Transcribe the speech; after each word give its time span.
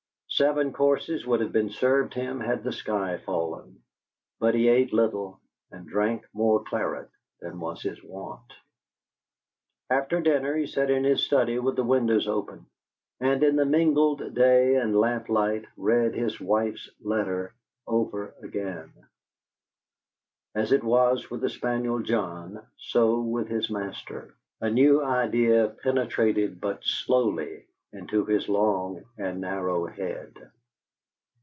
Seven 0.33 0.71
courses 0.73 1.23
would 1.27 1.39
have 1.41 1.51
been 1.51 1.69
served 1.69 2.13
him 2.15 2.39
had 2.39 2.63
the 2.63 2.71
sky 2.71 3.17
fallen; 3.19 3.83
but 4.39 4.55
he 4.55 4.69
ate 4.69 4.91
little, 4.93 5.39
and 5.69 5.85
drank 5.87 6.25
more 6.33 6.63
claret 6.63 7.09
than 7.41 7.59
was 7.59 7.83
his 7.83 8.01
wont. 8.03 8.51
After 9.89 10.19
dinner 10.21 10.55
he 10.55 10.65
sat 10.65 10.89
in 10.89 11.03
his 11.03 11.21
study 11.23 11.59
with 11.59 11.75
the 11.75 11.83
windows 11.83 12.27
open, 12.29 12.65
and 13.19 13.43
in 13.43 13.55
the 13.57 13.65
mingled 13.67 14.33
day 14.33 14.77
and 14.77 14.97
lamp 14.99 15.27
light 15.29 15.65
read 15.77 16.15
his 16.15 16.39
wife's 16.39 16.89
letter 17.03 17.53
over 17.85 18.33
again. 18.41 18.91
As 20.55 20.71
it 20.71 20.83
was 20.83 21.29
with 21.29 21.41
the 21.41 21.49
spaniel 21.49 21.99
John, 21.99 22.65
so 22.77 23.19
with 23.21 23.47
his 23.49 23.69
master 23.69 24.33
a 24.61 24.71
new 24.71 25.03
idea 25.03 25.67
penetrated 25.83 26.59
but 26.61 26.83
slowly 26.85 27.67
into 27.93 28.23
his 28.23 28.47
long 28.47 29.03
and 29.17 29.41
narrow 29.41 29.85
head. 29.85 30.49